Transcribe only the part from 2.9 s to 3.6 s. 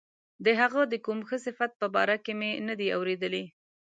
اوریدلي.